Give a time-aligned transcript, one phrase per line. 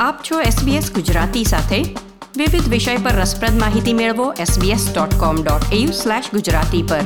[0.00, 1.82] આપ છો SBS ગુજરાતી સાથે.
[2.36, 7.00] વિવિધ વિષય પર રસપ્રદ માહિતી મેળવો sbs.com.au/gujarati પર.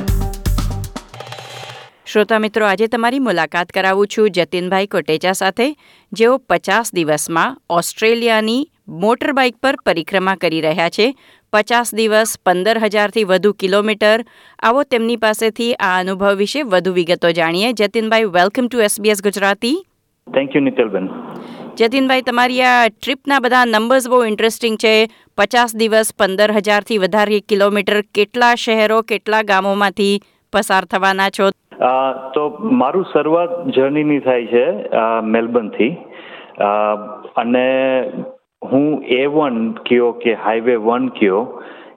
[2.05, 5.75] શ્રોતા મિત્રો આજે તમારી મુલાકાત કરાવું છું જતીનભાઈ કોટેચા સાથે.
[6.13, 11.15] જેઓ પચાસ દિવસમાં ઓસ્ટ્રેલિયાની મોટરબાઇક પર પરિક્રમા કરી રહ્યા છે.
[11.53, 14.25] પચાસ દિવસ પંદર હજારથી વધુ કિલોમીટર.
[14.59, 17.73] આવો તેમની પાસેથી આ અનુભવ વિશે વધુ વિગતો જાણીએ.
[17.73, 19.85] Jatinbhai welcome to SBS Gujarati.
[20.33, 21.32] Thank you Nitalben
[21.77, 24.91] Jatinbhai, તમારી આ ટ્રીપના બધા નંબર્સ બહુ ઇન્ટરેસ્ટિંગ છે.
[25.37, 30.13] પચાસ દિવસ પંદર હજારથી વધારે કિલોમીટર કેટલા શહેરો, કેટલા ગામોમાંથી
[30.53, 31.49] પસાર થવાના છો?
[32.35, 32.43] તો
[32.81, 34.65] મારું શરૂઆત જર્નીની થાય છે
[35.33, 35.91] મેલબર્નથી.
[37.35, 37.67] અને
[38.71, 38.87] હું
[39.19, 41.39] એ વન કયો કે હાઈવે વન કયો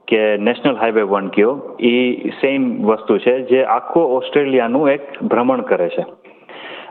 [0.09, 1.53] કે નેશનલ હાઈવે વન કયો
[1.91, 1.97] એ
[2.41, 6.05] સેમ વસ્તુ છે જે આખો ઓસ્ટ્રેલિયાનું એક ભ્રમણ કરે છે.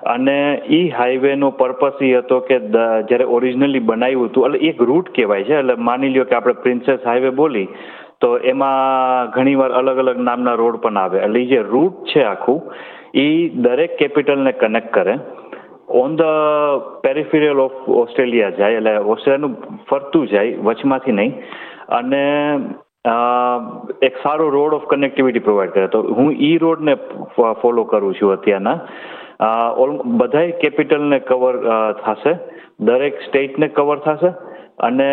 [0.05, 0.37] અને
[0.77, 2.57] એ હાઈવેનો પર્પસ એ હતો કે
[3.09, 7.05] જ્યારે ઓરિજિનલી બનાવ્યું હતું, એટલે એક રૂટ કહેવાય છે, એટલે માની લ્યો કે આપણે પ્રિન્સેસ
[7.05, 7.69] હાઈવે બોલી,
[8.21, 11.17] તો એમાં ઘણીવાર અલગ અલગ નામના રોડ પણ આવે.
[11.19, 12.61] એટલે જે રૂટ છે આખું
[13.15, 13.27] એ
[13.65, 15.17] દરેક કેપિટલને કનેક્ટ કરે.
[16.01, 16.23] On the
[17.03, 21.33] peripheral of Australia જાય, એટલે ઓસ્ટ્રેલિયાનું ફરતું જાય, વચમાંથી નહીં.
[21.97, 22.23] અને
[24.01, 25.87] એક સારો રોડ ઓફ કનેક્ટિવિટી પ્રોવાઈડ કરે.
[25.87, 26.95] તો હું ઈ રોડને
[27.61, 28.79] ફોલો કરું છું અત્યારના.
[30.19, 31.55] બધાય કેપિટલને કવર
[32.05, 32.33] થશે.
[32.79, 34.31] દરેક સ્ટેટને કવર થશે.
[34.79, 35.09] અને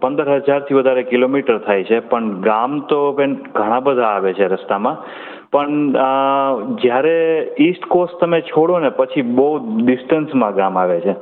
[0.00, 2.00] પંદર હજારથી વધારે કિલોમીટર થાય છે.
[2.00, 4.96] પણ ગામ તો બેન ઘણા બધા આવે છે રસ્તામાં.
[5.52, 5.92] પણ
[6.82, 7.16] જ્યારે
[7.60, 9.48] ઈસ્ટ કોસ્ટ તમે છોડો ને, પછી બહુ
[9.86, 11.14] ડિસ્ટન્સમાં ગામ આવે છે.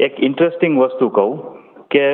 [0.00, 1.32] એક ઇન્ટરેસ્ટિંગ વસ્તુ કહું
[1.90, 2.04] કે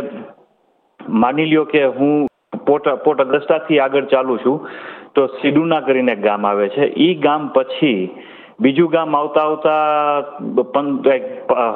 [1.00, 2.26] માની લ્યો કે હું
[2.66, 4.68] પોટા પોટા દસ્તાથી આગળ ચાલું છું,
[5.14, 6.84] તો સિડુના કરીને ગામ આવે છે.
[7.06, 8.10] એ ગામ પછી
[8.60, 10.82] બીજું ગામ આવતા આવતા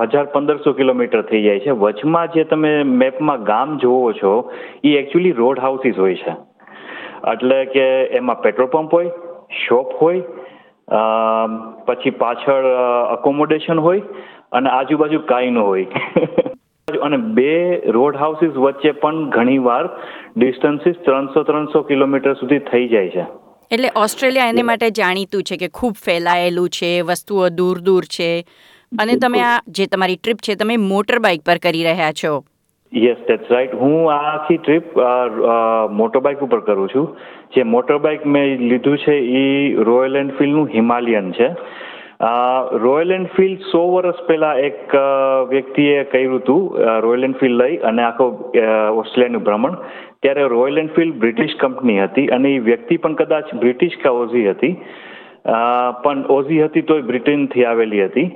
[0.02, 1.70] હજાર પંદરસો કિલોમીટર થઈ જાય છે.
[1.70, 4.52] વચમાં જે તમે મેપમાં ગામ જોવો છો
[4.84, 6.34] એ એકચ્યુઅલી રોડ હાઉસીસ હોય છે.
[7.32, 7.86] એટલે કે
[8.20, 9.10] એમાં પેટ્રોલ પંપ હોય
[9.68, 10.22] શોપ હોય
[11.86, 12.64] પછી પાછળ
[13.10, 14.02] અકોમોડેશન હોય,
[14.52, 15.86] અને આજુબાજુ કાંઈ ન હોય.
[17.02, 19.88] અને બે રોડ હાઉસીસ વચ્ચે પણ ઘણીવાર
[20.36, 23.24] ડિસ્ટન્સીસ ત્રણસો ત્રણસો કિલોમીટર સુધી થઈ જાય છે.
[23.70, 28.30] એટલે ઓસ્ટ્રેલિયા એને માટે જાણીતું છે કે ખૂબ ફેલાયેલું છે વસ્તુઓ દૂર દૂર છે.
[28.92, 32.32] અને તમે આ જે તમારી ટ્રીપ છે તમે મોટર બાઇક પર કરી રહ્યા છો.
[32.92, 34.96] યસ ધેટ્સ રાઈટ હું આ આખી ટ્રીપ
[35.92, 37.06] મોટર બાઇક ઉપર કરું છું.
[37.56, 39.44] જે મોટર બાઇક મેં લીધું છે એ
[39.88, 41.48] રોયલ એન્ફિલ્ડનું હિમાલયન છે.
[42.84, 44.94] રોયલ એનફિલ્ડ સો વર્ષ પહેલા એક
[45.48, 48.26] વ્યક્તિએ કર્યું હતું રોયલ એનફિલ્ડ લઈ અને આખો
[48.94, 49.76] ઓસ્ટ્રેલિયાનું ભ્રમણ.
[50.22, 54.74] ત્યારે રોયલ એનફિલ્ડ બ્રિટિશ કંપની હતી અને એ વ્યક્તિ પણ કદાચ બ્રિટિશ કે ઓઝી હતી.
[56.04, 58.28] પણ ઓઝી હતી તોય બ્રિટનથી આવેલી હતી.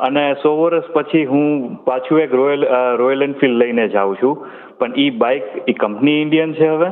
[0.00, 1.46] અને સો વર્ષ પછી હું
[1.84, 2.66] પાછું એક રોયલ
[2.96, 4.46] રોયલ એનફિલ્ડ લઈને જાઉં છું.
[4.78, 6.90] પણ એ બાઇક એ કંપની ઇન્ડિયન છે હવે.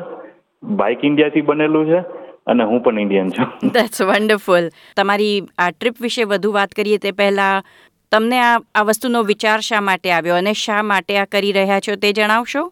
[0.63, 2.01] બાઇક ઇન્ડિયાથી બનેલું છે.
[2.47, 3.55] અને હું પણ ઇન્ડિયન છું.
[3.75, 7.55] ધેટ્સ વન્ડરફુલ તમારી આ ટ્રીપ વિશે વધુ વાત કરીએ તે પહેલા
[8.13, 11.97] તમને આ આ વસ્તુનો વિચાર શા માટે આવ્યો અને શા માટે આ કરી રહ્યા છો
[11.97, 12.65] તે જણાવશો?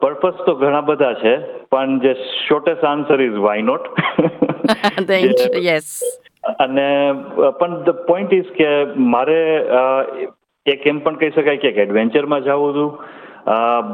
[0.00, 1.34] પર્પસ તો ઘણા બધા છે
[1.70, 2.14] પણ જે
[2.48, 3.84] shortest answer is why not
[5.62, 5.90] yes
[6.58, 6.86] અને
[7.58, 9.38] પણ ધ પોઈન્ટ ઇઝ કે મારે
[10.66, 12.90] એક એમ પણ કહી શકાય કે એડવેન્ચરમાં જવું હતું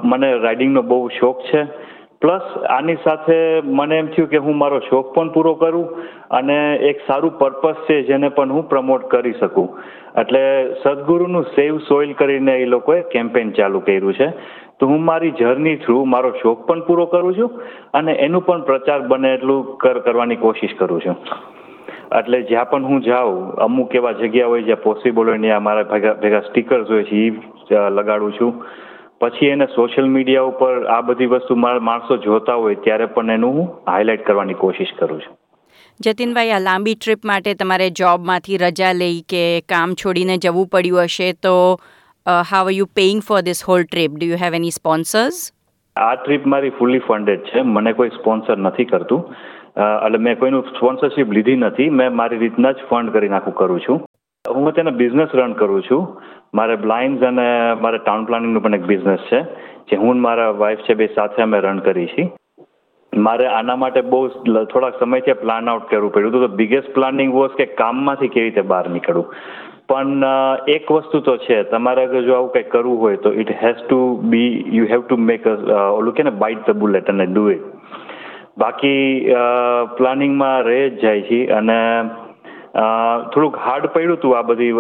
[0.05, 1.65] મને રાઇડિંગનો બહુ શોખ છે.
[2.23, 6.59] પ્લસ આની સાથે મને એમ થયું કે હું મારો શોખ પણ પૂરો કરું અને
[6.91, 9.71] એક સારું પર્પસ છે જેને પણ હું પ્રમોટ કરી શકું.
[10.21, 10.43] એટલે
[10.83, 14.29] સદગુરુનું સેવ સોઇલ કરીને એ લોકોએ કેમ્પેન ચાલુ કર્યું છે.
[14.81, 17.51] તો હું મારી જર્ની થ્રુ મારો શોખ પણ પૂરો કરું છું
[17.95, 21.17] અને એનું પણ પ્રચાર બને એટલું કર કરવાની કોશિશ કરું છું.
[22.19, 26.17] એટલે જ્યાં પણ હું જાઉં, અમુક એવા જગ્યા હોય જ્યાં પોસિબલ હોય ને મારા ભેગા
[26.23, 28.65] ભેગા સ્ટીકર્સ હોય છે એ લગાડું છું.
[29.23, 33.71] પછી એને સોશિયલ મીડિયા ઉપર આ બધી વસ્તુ માણસો જોતા હોય ત્યારે પણ એનું હું
[33.89, 35.35] હાઇલાઇટ કરવાની કોશિશ કરું છું.
[36.01, 39.43] જતીનભાઈ આ લાંબી ટ્રીપ માટે તમારે જોબમાંથી રજા લઈ કે
[39.75, 41.57] કામ છોડીને જવું પડ્યું હશે તો
[42.51, 45.41] how are you paying for this whole trip do you have any sponsors
[45.97, 47.63] આ ટ્રીપ મારી ફૂલી ફંડેડ છે.
[47.63, 49.21] મને કોઈ સ્પોન્સર નથી કરતું.
[50.07, 51.91] એટલે મેં કોઈનું સ્પોન્સરશિપ લીધી નથી.
[51.99, 53.99] મેં મારી રીતના જ ફંડ કરી નાખું કરું છું.
[54.45, 56.03] હું તેનો બિઝનેસ રન કરું છું.
[56.53, 57.49] મારે બ્લાઇન્ડ અને
[57.85, 59.41] મારે ટાઉન પ્લાનિંગનું પણ એક બિઝનેસ છે,
[59.89, 62.31] જે હું મારા વાઇફ છે બે સાથે અમે રન કરી છીએ
[63.13, 64.21] મારે આના માટે બહુ
[64.73, 66.31] થોડાક સમયથી પ્લાન આઉટ કરવું પડ્યું.
[66.31, 69.27] હતું તો બિગેસ્ટ પ્લાનિંગ વોઝ કે કામમાંથી કેવી રીતે બહાર નીકળવું.
[69.91, 70.25] પણ
[70.75, 74.01] એક વસ્તુ તો છે, તમારે જો આવું કંઈક કરવું હોય તો it has to
[74.33, 77.65] be you have to make ઓલું કે ને બાઇટ ધ બુલેટ અને ડુ ઇટ
[78.63, 79.05] બાકી
[79.99, 81.79] પ્લાનિંગમાં રહે જ જાય છે અને
[82.75, 84.73] થોડુંક હાર્ડ પડ્યું હતું આ બધી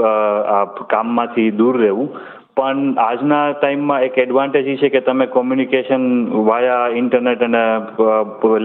[0.92, 2.08] કામમાંથી દૂર રહેવું.
[2.56, 6.04] પણ આજના ટાઈમમાં એક એડવાન્ટેજ એ છે કે તમે કોમ્યુનિકેશન
[6.48, 7.62] વાયા ઇન્ટરનેટ અને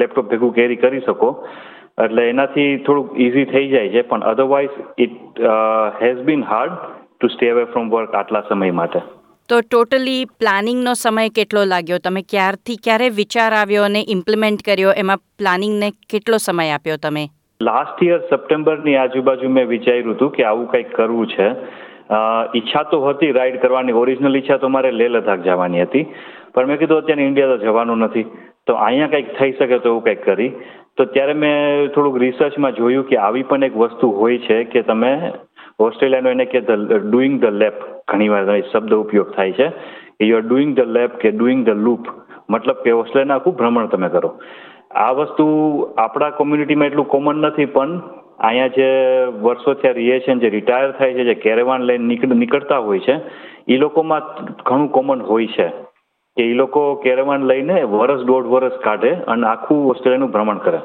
[0.02, 1.30] લેપટોપ ભેગું કેરી કરી શકો.
[2.06, 4.02] એટલે એનાથી થોડુંક ઇઝી થઈ જાય છે.
[4.10, 4.76] પણ otherwise
[5.06, 5.44] it
[6.02, 6.76] has been hard
[7.20, 9.00] to stay away from work આટલા સમય માટે.
[9.50, 12.00] તો ટોટલી પ્લાનિંગનો સમય કેટલો લાગ્યો?
[12.04, 14.92] તમે ક્યારથી ક્યારે વિચાર આવ્યો અને ઇમ્પ્લિમેન્ટ કર્યો?
[15.04, 17.24] એમાં પ્લાનિંગને કેટલો સમય આપ્યો તમે?
[17.62, 21.48] લાસ્ટ યર સપ્ટેમ્બરની આજુબાજુ મેં વિચાર્યું હતું કે આવું કંઈક કરવું છે.
[22.56, 26.06] ઈચ્છા તો હતી રાઈડ કરવાની ઓરિજિનલ ઈચ્છા તો મારે લેહ લદ્દાખ જવાની હતી.
[26.54, 28.26] પણ મેં કીધું અત્યારે ઇન્ડિયા તો જવાનું નથી.
[28.68, 30.52] તો અહીંયા કંઈક થઈ શકે તો એવું કંઈક કરી.
[30.98, 35.12] તો ત્યારે મેં થોડુંક રિસર્ચમાં જોયું કે આવી પણ એક વસ્તુ હોય છે કે તમે
[35.80, 36.62] ઓસ્ટ્રેલિયાનો એને કે
[37.10, 39.68] ડુઈંગ ધ લેપ ઘણીવાર શબ્દ ઉપયોગ થાય છે.
[40.22, 42.08] You are doing the lap કે ડુઈંગ ધ લૂપ
[42.50, 44.32] મતલબ કે ઓસ્ટ્રેલિયાના આખું ભ્રમણ તમે કરો.
[44.92, 45.46] આ વસ્તુ
[45.98, 48.02] આપણા કોમ્યુનિટીમાં એટલું કોમન નથી, પણ
[48.40, 48.88] અહીંયા જે
[49.42, 53.16] વર્ષો થયા રહીએ છે જે રિટાયર થાય છે, જે કેરેવાન લઈને નીકળ, નીકળતા હોય છે,
[53.68, 54.22] એ લોકોમાં
[54.66, 55.68] ઘણું કોમન હોય છે
[56.38, 60.82] કે એ લોકો કેરેવાન લઈને વર્ષ દોઢ વર્ષ કાઢે અને આખું ઓસ્ટ્રેલિયાનું ભ્રમણ કરે.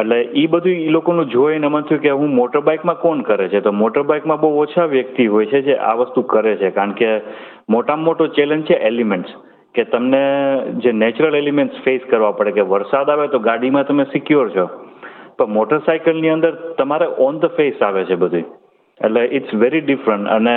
[0.00, 3.60] એટલે એ બધું એ લોકોનું જોઈને મન થયું કે હું મોટર બાઇકમાં કોણ કરે છે?
[3.60, 7.20] તો મોટર બાઇકમાં બહુ ઓછા વ્યક્તિ હોય છે જે આ વસ્તુ કરે છે, કારણ કે
[7.70, 9.30] મોટામાં મોટો ચેલેન્જ છે એલિમેન્ટ્સ.
[9.74, 10.24] કે તમને
[10.82, 14.66] જે નેચરલ એલિમેન્ટ્સ ફેસ કરવા પડે, કે વરસાદ આવે તો ગાડીમાં તમે સિક્યોર છો.
[15.38, 18.46] પણ મોટરસાયકલની અંદર તમારે ઓન ધ ફેસ આવે છે બધી
[19.00, 20.56] એટલે ઇટ્સ વેરી ડિફરન્ટ અને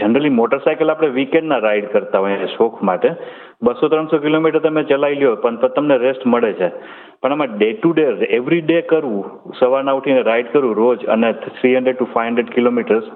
[0.00, 3.08] જનરલી મોટરસાયકલ આપણે વીકેન્ડના રાઈડ કરતા હોઈએ શોખ માટે.
[3.66, 6.68] બસો ત્રણસો કિલોમીટર તમે ચલાવી લ્યો, પણ તમને રેસ્ટ મળે છે.
[7.20, 9.26] પણ આમાં day to day every day કરવું,
[9.60, 13.08] સવારના ઉઠીને રાઈડ કરવું રોજ, અને three hundred to five hundred kilometres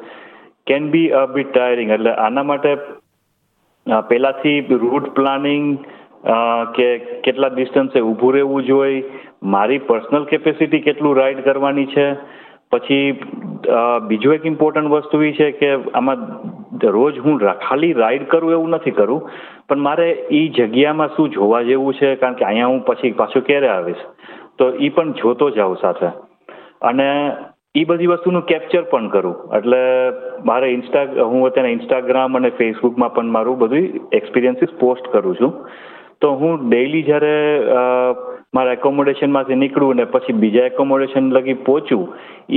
[0.70, 2.70] can be a bit tiring એટલે આના માટે
[4.10, 5.66] પહેલાંથી રૂટ પ્લાનિંગ
[6.76, 6.88] કે
[7.24, 9.04] કેટલા ડિસ્ટન્સે ઊભું રહેવું જોઈએ,
[9.54, 12.06] મારી પર્સનલ કેપેસિટી કેટલું રાઈડ કરવાની છે,
[12.72, 13.06] પછી
[14.08, 16.26] બીજું એક ઇમ્પોર્ટન્ટ વસ્તુ એ છે કે આમાં
[16.96, 19.24] રોજ હું ખાલી રાઈડ કરું એવું નથી કરું,
[19.68, 23.68] પણ મારે એ જગ્યામાં શું જોવા જેવું છે, કારણ કે અહીંયા હું પછી પાછું ક્યારે
[23.68, 24.04] આવીશ?
[24.58, 26.08] તો એ પણ જોતો જાઉં સાથે.
[26.82, 27.08] અને
[27.74, 29.36] એ બધી વસ્તુનું કેપ્ચર પણ કરું.
[29.56, 29.80] એટલે
[30.48, 33.84] મારે ઇન્સ્ટા હું અત્યારે ઇન્સ્ટાગ્રામ અને ફેસબુકમાં પણ મારું બધું
[34.18, 35.52] એક્સપિરિયન્સીસ પોસ્ટ કરું છું.
[36.20, 37.34] તો હું ડેઈલી જ્યારે
[38.58, 42.02] મારા એકોમોડેશનમાંથી નીકળું અને પછી બીજા એકોમોડેશન લગી પહોંચું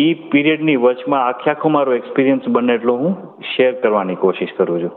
[0.03, 3.13] એ પીરિયડની વચમાં આખે આખો મારો એક્સપિરિયન્સ બને એટલો હું
[3.51, 4.93] શેર કરવાની કોશિશ કરું છું.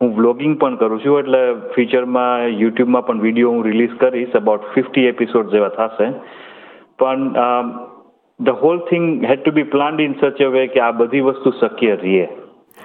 [0.00, 1.42] હું વ્લોગિંગ પણ કરું છું, એટલે
[1.76, 6.12] ફ્યુચરમાં યુટ્યુબમાં પણ વીડિયો હું રિલીઝ કરીશ અબાઉટ ફિફ્ટી એપિસોડ જેવા થશે.
[6.98, 7.22] પણ
[8.46, 11.54] the whole thing had to be planned in such a way કે આ બધી વસ્તુ
[11.60, 12.22] શક્ય રહે.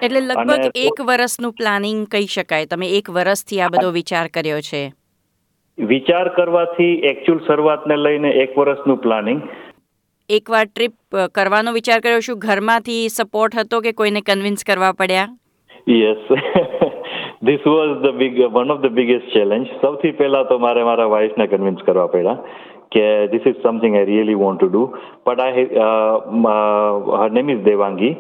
[0.06, 2.72] એટલે લગભગ એક વર્ષનું પ્લાનિંગ કહી શકાય.
[2.74, 4.84] તમે એક વર્ષથી આ બધો વિચાર કર્યો છે.
[5.78, 9.42] વિચાર કરવાથી એકચ્યુઅલ શરૂઆતને લઈને એક વર્ષનું પ્લાનિંગ
[10.30, 12.22] એકવાર ટ્રીપ કરવાનો વિચાર કર્યો.
[12.28, 15.28] શું ઘરમાંથી સપોર્ટ હતો કે કોઈને કન્વિન્સ કરવા પડ્યા?
[15.88, 16.24] Yes
[17.48, 21.48] this was the big one of the biggest challenge સૌથી પહેલા તો મારે મારા વાઇફને
[21.54, 22.38] કન્વિન્સ કરવા પડ્યા.
[22.92, 24.84] કે this is something I really want to do
[25.26, 25.66] but I
[27.18, 28.14] her name is Devangi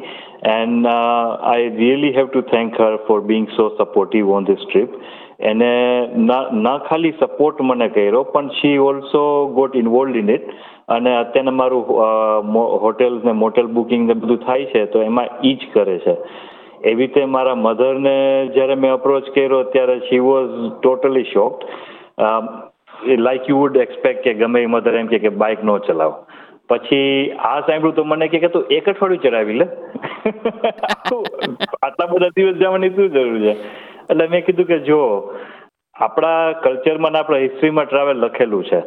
[0.56, 4.98] and I really have to thank her for being so supportive on this trip
[5.50, 5.72] એને
[6.66, 9.22] ના ખાલી સપોર્ટ મને કર્યો, પણ she also
[9.58, 10.48] got involve in it
[10.96, 11.84] અને અત્યારે મારું
[12.84, 16.16] hotel ને મોટેલ બુકિંગ ને બધું થાય છે, તો એમાં ઈ જ કરે છે.
[16.84, 18.16] એવી રીતે મારા મધરને
[18.56, 20.50] જ્યારે મેં અપ્રોચ કર્યો, ત્યારે she was
[20.82, 21.62] totally shocked
[23.06, 26.26] like you would expect કે ગમે એ મધર એમ કે બાઇક નો ચલાવો.
[26.70, 29.66] પછી આ સાંભળ્યું તો મને કે તું એક અઠવાડિયું ચડાવી લે.
[31.84, 33.56] આટલા બધા દિવસ જવાની શું જરૂર છે?
[34.10, 35.34] એટલે મેં કીધું કે જો,
[35.96, 38.84] આપણા કલ્ચરમાં આપણા હિસ્ટ્રીમાં ટ્રાવેલ લખેલું છે.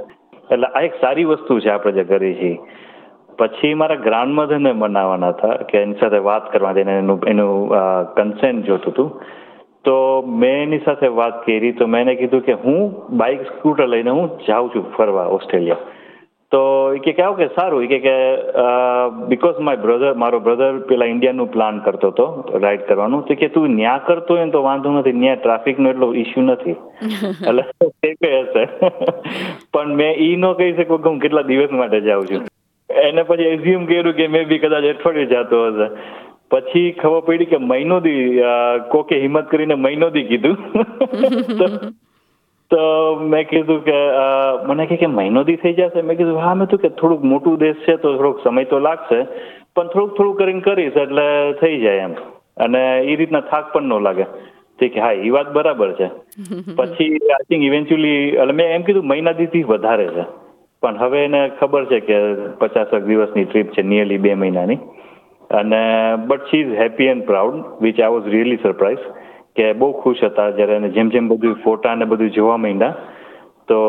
[0.50, 2.58] એટલે આ એક સારી વસ્તુ છે આપણે જે કરી છીએ
[3.38, 7.70] પછી મારા ગ્રાન્ડમધરને મનાવવાના હતા કે એની સાથે વાત કરવા એનું એનું
[8.14, 9.20] કન્સેન્ટ જોતું હતું.
[9.84, 12.82] તો મેં એની સાથે વાત કરી તો મેં એને કીધું કે હું
[13.16, 15.78] બાઇક સ્કૂટર લઈને હું જાઉં છું ફરવા ઓસ્ટ્રેલિયા.
[16.52, 16.60] તો
[16.94, 18.14] એ કે કે સારું એ કે
[19.28, 22.26] બિકોઝ માય બ્રધર મારો બ્રધર પેલા ઇન્ડિયાનું પ્લાન કરતો હતો
[22.58, 23.26] રાઈડ કરવાનું.
[23.26, 26.76] તો કે તું ન્યા કરતો હોય ને તો વાંધો નથી ન્યા ટ્રાફિકનો એટલો ઇસ્યુ નથી.
[27.48, 27.64] એટલે
[28.02, 28.64] તે કહે હશે
[29.72, 32.48] પણ મેં ઈ ન કહી શકું કે હું કેટલા દિવસ માટે જાઉં છું.
[32.90, 35.88] એને પછી એઝ્યુમ કર્યું કે મેં બી કદાચ અઠવાડિયે જતો હશે.
[36.50, 38.42] પછી ખબર પડી કે મહિનો દી
[38.90, 40.56] કોકે હિંમત કરીને મહિનો દી કીધું.
[42.70, 42.80] તો
[43.30, 43.98] મેં કીધું કે
[44.66, 46.02] મને કે મહિનો દી થઈ જશે.
[46.02, 49.18] મેં કીધું, હા, મેં તું કે થોડુંક મોટું દેશ છે, તો થોડોક સમય તો લાગશે.
[49.76, 51.26] પણ થોડુંક થોડુંક કરીને કરીશ એટલે
[51.60, 52.14] થઈ જાય એમ.
[52.64, 54.24] અને એ રીતના થાક પણ ન લાગે.
[54.78, 56.08] ઠીક હા એ વાત બરાબર છે.
[56.78, 60.24] પછી આઈ થિંક ઇવેન્ચ્યુઅલી એટલે મેં એમ કીધું મહિના દીથી વધારે છે.
[60.82, 62.16] પણ હવે એને ખબર છે કે
[62.60, 64.78] પચાસક દિવસની ટ્રીપ છે નિયરલી બે મહિનાની.
[65.50, 65.80] અને
[66.28, 69.04] but she is happy and proud which I was really surprise
[69.56, 72.94] કે બહુ ખુશ હતા જ્યારે એને જેમ જેમ બધું ફોટા ને બધું જોવા માંડ્યા.
[73.68, 73.80] તો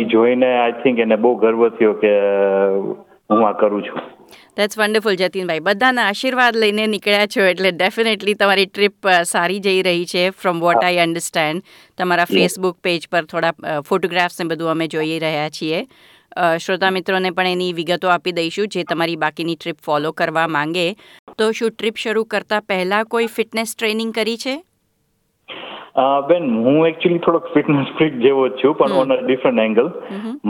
[0.00, 2.12] એ જોઈને આઈ થિંક એને બહુ ગર્વ થયો કે
[3.30, 4.00] હું આ કરું છું.
[4.58, 5.64] That's wonderful Jatinbhai.
[5.68, 10.82] બધાના આશીર્વાદ લઈને નીકળ્યા છો એટલે ડેફિનેટલી તમારી ટ્રીપ સારી જઈ રહી છે ફ્રોમ વોટ
[10.82, 11.64] આઈ અન્ડરસ્ટેન્ડ
[11.98, 15.80] તમારા ફેસબુક પેજ પર થોડા ફોટોગ્રાફ્સ ને બધું અમે જોઈ રહ્યા છીએ.
[16.60, 20.86] શ્રોતા મિત્રોને પણ એની વિગતો આપી દઈશું જે તમારી બાકીની ટ્રીપ ફોલો કરવા માંગે.
[21.38, 24.54] તો શું ટ્રીપ શરૂ કરતા પહેલા કોઈ ફિટનેસ ટ્રેનિંગ કરી છે?
[26.28, 29.88] બેન હું એકચ્યુઅલી થોડોક ફિટનેસ ફ્રીક જેવો જ છું પણ ઓન અ ડિફરન્ટ એંગલ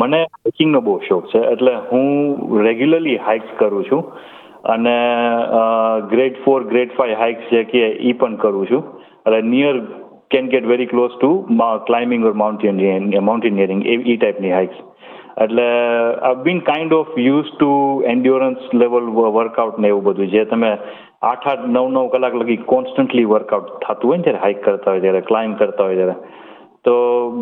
[0.02, 2.08] મને હાઇકિંગનો બહુ શોખ છે એટલે હું
[2.64, 4.02] રેગ્યુલરલી હાઇક્સ કરું છું.
[4.72, 4.96] અને
[6.14, 8.82] grade four grade five hikes જે કે એ પણ કરું છું.
[9.26, 9.76] એટલે near
[10.34, 11.30] can get very close to
[11.88, 14.78] climbing or mountaineering mountaineering એ ટાઈપની હાઇક્સ
[15.36, 15.66] એટલે
[16.28, 17.70] I been kind of use to
[18.12, 20.32] endurance level workout ને એવું બધું.
[20.34, 20.70] જે તમે
[21.22, 25.04] આઠ આઠ, નવ નવ કલાક લગી કોન્સ્ટન્ટલી વર્કઆઉટ થતું હોય ને જ્યારે હાઇક કરતા હોય
[25.06, 26.16] ત્યારે ક્લાઇમ્બ કરતા હોય ત્યારે
[26.84, 26.94] તો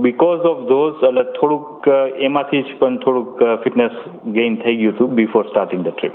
[0.04, 1.88] બિકોઝ ઓફ ધોઝ એટલે થોડુંક
[2.28, 3.96] એમાંથી જ પણ થોડુંક ફિટનેસ
[4.36, 6.14] ગેઇન થઈ ગયું હતું બિફોર સ્ટાર્ટિંગ ધ ટ્રીપ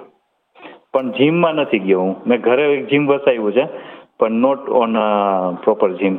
[0.94, 2.16] પણ જીમમાં નથી ગયો હું.
[2.28, 3.66] મેં ઘરે જીમ વસાવ્યું છે,
[4.20, 4.98] પણ not on
[5.64, 6.16] proper gym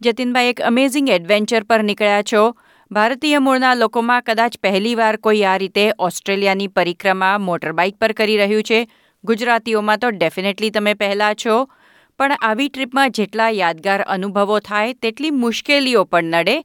[0.00, 2.42] Jatinbhai, એક અમેઝિંગ એડવેન્ચર પર નીકળ્યા છો.
[2.90, 8.62] ભારતીય મૂળના લોકોમાં કદાચ પહેલીવાર કોઈ આ રીતે ઓસ્ટ્રેલિયાની પરિક્રમા મોટર બાઇક પર કરી રહ્યું
[8.62, 8.90] છે.
[9.24, 11.68] ગુજરાતીઓમાં તો ડેફિનેટલી તમે પહેલાં છો.
[12.18, 16.60] પણ આવી ટ્રીપમાં જેટલા યાદગાર અનુભવો થાય, તેટલી મુશ્કેલીઓ પણ નડે.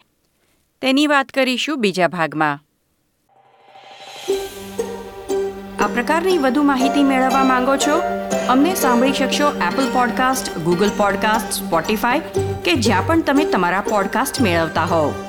[0.81, 2.59] તેની વાત કરીશું બીજા ભાગમાં.
[5.83, 8.01] આ પ્રકારની વધુ માહિતી મેળવવા માંગો છો?
[8.49, 12.19] અમને સાંભળી શકશો Apple podcast Google podcast Spotify
[12.65, 15.22] કે જ્યાં પણ તમે તમારા પોડકાસ્ટ મેળવતા હોવ.